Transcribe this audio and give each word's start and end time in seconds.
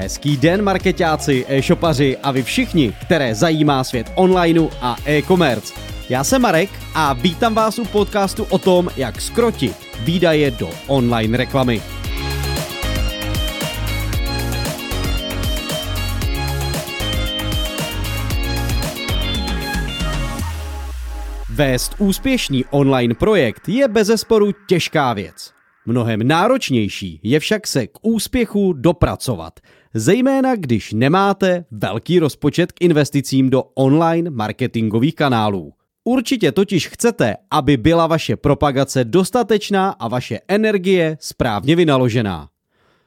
Hezký 0.00 0.36
den, 0.36 0.62
marketáci, 0.62 1.44
e-shopaři 1.48 2.16
a 2.22 2.30
vy 2.30 2.42
všichni, 2.42 2.92
které 3.02 3.34
zajímá 3.34 3.84
svět 3.84 4.12
onlineu 4.14 4.68
a 4.80 4.96
e-commerce. 5.06 5.74
Já 6.08 6.24
jsem 6.24 6.42
Marek 6.42 6.70
a 6.94 7.12
vítám 7.12 7.54
vás 7.54 7.78
u 7.78 7.84
podcastu 7.84 8.44
o 8.50 8.58
tom, 8.58 8.88
jak 8.96 9.20
skrotit 9.20 9.76
výdaje 10.04 10.50
do 10.50 10.70
online 10.86 11.38
reklamy. 11.38 11.82
Vést 21.50 21.94
úspěšný 21.98 22.64
online 22.70 23.14
projekt 23.14 23.68
je 23.68 23.88
bezesporu 23.88 24.52
těžká 24.66 25.12
věc. 25.12 25.52
Mnohem 25.86 26.28
náročnější 26.28 27.20
je 27.22 27.40
však 27.40 27.66
se 27.66 27.86
k 27.86 27.98
úspěchu 28.02 28.72
dopracovat, 28.72 29.60
zejména 29.94 30.56
když 30.56 30.92
nemáte 30.92 31.64
velký 31.70 32.18
rozpočet 32.18 32.72
k 32.72 32.80
investicím 32.80 33.50
do 33.50 33.62
online 33.62 34.30
marketingových 34.30 35.14
kanálů. 35.14 35.72
Určitě 36.04 36.52
totiž 36.52 36.88
chcete, 36.88 37.36
aby 37.50 37.76
byla 37.76 38.06
vaše 38.06 38.36
propagace 38.36 39.04
dostatečná 39.04 39.90
a 39.90 40.08
vaše 40.08 40.40
energie 40.48 41.16
správně 41.20 41.76
vynaložená. 41.76 42.48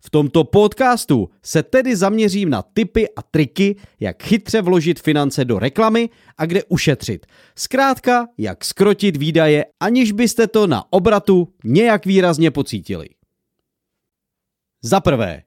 V 0.00 0.10
tomto 0.10 0.44
podcastu 0.44 1.30
se 1.42 1.62
tedy 1.62 1.96
zaměřím 1.96 2.50
na 2.50 2.62
tipy 2.62 3.08
a 3.16 3.22
triky, 3.22 3.76
jak 4.00 4.22
chytře 4.22 4.62
vložit 4.62 5.00
finance 5.00 5.44
do 5.44 5.58
reklamy 5.58 6.10
a 6.38 6.46
kde 6.46 6.64
ušetřit. 6.64 7.26
Zkrátka, 7.56 8.26
jak 8.38 8.64
skrotit 8.64 9.16
výdaje, 9.16 9.66
aniž 9.80 10.12
byste 10.12 10.46
to 10.46 10.66
na 10.66 10.92
obratu 10.92 11.48
nějak 11.64 12.06
výrazně 12.06 12.50
pocítili. 12.50 13.08
Za 14.82 15.00
prvé, 15.00 15.42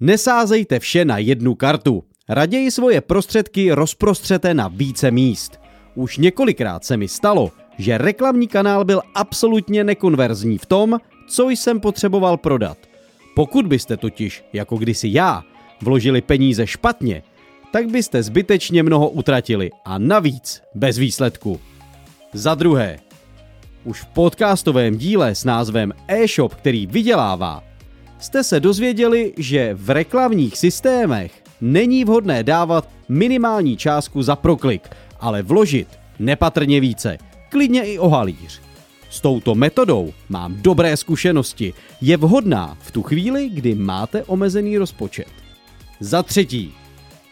nesázejte 0.00 0.78
vše 0.78 1.04
na 1.04 1.18
jednu 1.18 1.54
kartu. 1.54 2.04
Raději 2.28 2.70
svoje 2.70 3.00
prostředky 3.00 3.72
rozprostřete 3.72 4.54
na 4.54 4.68
více 4.68 5.10
míst. 5.10 5.60
Už 5.94 6.18
několikrát 6.18 6.84
se 6.84 6.96
mi 6.96 7.08
stalo, 7.08 7.52
že 7.78 7.98
reklamní 7.98 8.48
kanál 8.48 8.84
byl 8.84 9.02
absolutně 9.14 9.84
nekonverzní 9.84 10.58
v 10.58 10.66
tom, 10.66 10.98
co 11.28 11.48
jsem 11.48 11.80
potřeboval 11.80 12.36
prodat– 12.36 12.78
pokud 13.34 13.66
byste 13.66 13.96
totiž, 13.96 14.44
jako 14.52 14.76
kdysi 14.76 15.08
já, 15.12 15.42
vložili 15.82 16.20
peníze 16.20 16.66
špatně, 16.66 17.22
tak 17.72 17.86
byste 17.86 18.22
zbytečně 18.22 18.82
mnoho 18.82 19.08
utratili 19.08 19.70
a 19.84 19.98
navíc 19.98 20.62
bez 20.74 20.98
výsledku. 20.98 21.60
Za 22.32 22.54
druhé, 22.54 22.98
už 23.84 24.00
v 24.00 24.06
podcastovém 24.06 24.96
díle 24.96 25.34
s 25.34 25.44
názvem 25.44 25.92
e-shop, 26.08 26.54
který 26.54 26.86
vydělává, 26.86 27.62
jste 28.24 28.44
se 28.44 28.60
dozvěděli, 28.60 29.32
že 29.36 29.74
v 29.74 29.90
reklamních 29.90 30.58
systémech 30.58 31.42
není 31.60 32.04
vhodné 32.04 32.42
dávat 32.42 32.88
minimální 33.08 33.76
částku 33.76 34.22
za 34.22 34.36
proklik, 34.36 34.88
ale 35.20 35.42
vložit 35.42 35.88
nepatrně 36.18 36.80
více, 36.80 37.18
klidně 37.48 37.82
i 37.82 37.98
o 37.98 38.08
halíř. 38.08 38.60
S 39.10 39.20
touto 39.20 39.54
metodou 39.54 40.12
mám 40.28 40.56
dobré 40.62 40.96
zkušenosti. 40.96 41.74
Je 42.00 42.16
vhodná 42.16 42.76
v 42.80 42.90
tu 42.90 43.02
chvíli, 43.02 43.48
kdy 43.48 43.74
máte 43.74 44.24
omezený 44.24 44.78
rozpočet. 44.78 45.28
Za 46.00 46.22
třetí, 46.22 46.74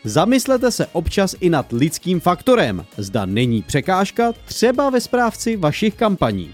zamyslete 0.05 0.70
se 0.70 0.87
občas 0.87 1.35
i 1.41 1.51
nad 1.51 1.73
lidským 1.73 2.20
faktorem, 2.20 2.85
zda 2.97 3.27
není 3.27 3.63
překážka 3.63 4.33
třeba 4.45 4.91
ve 4.91 5.01
správci 5.01 5.57
vašich 5.57 5.95
kampaní. 5.95 6.51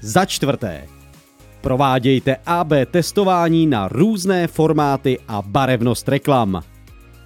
Za 0.00 0.24
čtvrté, 0.24 0.88
provádějte 1.62 2.36
AB 2.46 2.72
testování 2.90 3.66
na 3.66 3.88
různé 3.88 4.46
formáty 4.46 5.18
a 5.28 5.42
barevnost 5.42 6.08
reklam. 6.08 6.62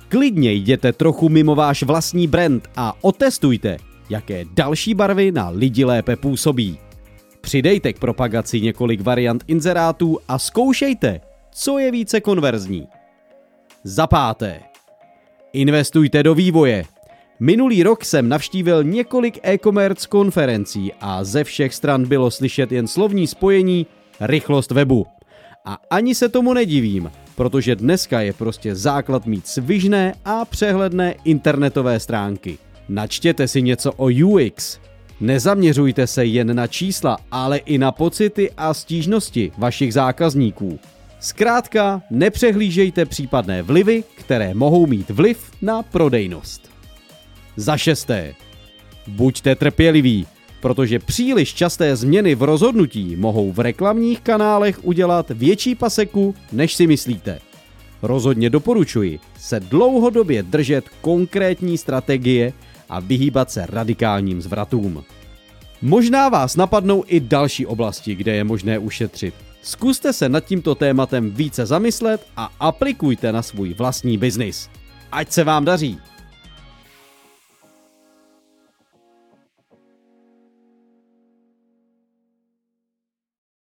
Klidně 0.08 0.52
jděte 0.52 0.92
trochu 0.92 1.28
mimo 1.28 1.54
váš 1.54 1.82
vlastní 1.82 2.26
brand 2.26 2.68
a 2.76 2.92
otestujte, 3.00 3.76
jaké 4.10 4.44
další 4.54 4.94
barvy 4.94 5.32
na 5.32 5.48
lidi 5.48 5.84
lépe 5.84 6.16
působí. 6.16 6.78
Přidejte 7.41 7.92
k 7.92 7.98
propagaci 7.98 8.60
několik 8.60 9.00
variant 9.00 9.44
inzerátů 9.46 10.19
a 10.28 10.38
zkoušejte, 10.38 11.20
co 11.50 11.78
je 11.78 11.91
více 11.91 12.20
konverzní. 12.20 12.86
Za 13.84 14.06
páté. 14.06 14.60
Investujte 15.52 16.22
do 16.22 16.34
vývoje. 16.34 16.84
Minulý 17.41 17.82
rok 17.82 18.04
jsem 18.04 18.28
navštívil 18.28 18.84
několik 18.84 19.38
e-commerce 19.42 20.08
konferencí 20.08 20.92
a 21.00 21.25
ze 21.25 21.44
všech 21.44 21.75
stran 21.75 22.08
bylo 22.08 22.30
slyšet 22.30 22.72
jen 22.72 22.86
slovní 22.86 23.26
spojení 23.26 23.86
rychlost 24.21 24.71
webu. 24.71 25.06
A 25.65 25.78
ani 25.91 26.15
se 26.15 26.28
tomu 26.28 26.54
nedivím, 26.54 27.10
protože 27.34 27.77
dneska 27.77 28.21
je 28.21 28.32
prostě 28.32 28.75
základ 28.75 29.27
mít 29.27 29.47
svižné 29.47 30.15
a 30.25 30.44
přehledné 30.44 31.15
internetové 31.25 32.00
stránky. 32.00 32.59
Načtěte 32.88 33.49
si 33.49 33.62
něco 33.62 33.93
o 33.93 34.09
UX, 34.26 34.78
Nezaměřujte 35.21 36.06
se 36.06 36.25
jen 36.25 36.56
na 36.56 36.66
čísla, 36.66 37.19
ale 37.31 37.59
i 37.59 37.78
na 37.78 37.93
pocity 37.93 38.50
a 38.56 38.75
stížnosti 38.75 39.53
vašich 39.59 39.94
zákazníků. 39.94 40.78
Zkrátka, 41.21 42.03
nepřehlížejte 42.10 43.05
případné 43.05 43.62
vlivy, 43.62 44.05
které 44.16 44.55
mohou 44.55 44.87
mít 44.87 45.10
vliv 45.10 45.50
na 45.62 45.82
prodejnost. 45.82 46.71
Za 47.56 47.76
šesté. 47.76 48.34
Buďte 49.06 49.55
trpěliví, 49.55 50.26
protože 50.66 50.99
příliš 50.99 51.54
časté 51.54 51.97
změny 51.97 52.34
v 52.34 52.43
rozhodnutí 52.43 53.16
mohou 53.16 53.53
v 53.53 53.59
reklamních 53.60 54.21
kanálech 54.21 54.84
udělat 54.84 55.31
větší 55.31 55.75
paseku, 55.75 56.34
než 56.53 56.75
si 56.75 56.87
myslíte. 56.87 57.38
Rozhodně 58.03 58.50
doporučuji 58.50 59.21
se 59.38 59.60
dlouhodobě 59.60 60.43
držet 60.43 60.84
konkrétní 61.00 61.78
strategie, 61.78 62.53
a 62.88 63.00
vyhýbat 63.00 63.50
se 63.50 63.66
radikálním 63.66 64.43
zvratům. 64.43 65.05
Možná 65.82 66.28
vás 66.28 66.56
napadnou 66.56 67.05
i 67.06 67.21
další 67.21 67.66
oblasti, 67.66 68.15
kde 68.15 68.34
je 68.34 68.44
možné 68.44 68.78
ušetřit. 68.78 69.34
Zkuste 69.62 70.12
se 70.12 70.28
nad 70.28 70.44
tímto 70.44 70.75
tématem 70.75 71.31
více 71.31 71.66
zamyslet 71.66 72.26
a 72.37 72.50
aplikujte 72.60 73.32
na 73.32 73.43
svůj 73.43 73.75
vlastní 73.75 74.19
biznis. 74.19 74.71
Ať 75.12 75.32
se 75.32 75.44
vám 75.44 75.65
daří! 75.65 75.99